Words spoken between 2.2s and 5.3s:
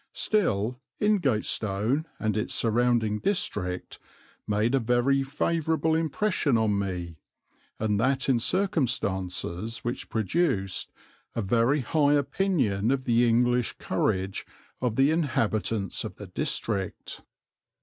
its surrounding district made a very